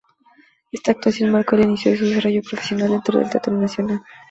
Esta 0.71 0.93
actuación 0.93 1.31
marcó 1.31 1.55
el 1.55 1.65
inicio 1.65 1.91
de 1.91 1.97
su 1.99 2.05
desarrollo 2.05 2.41
profesional 2.41 2.89
dentro 2.89 3.19
del 3.19 3.29
teatro 3.29 3.53
nacional. 3.55 4.01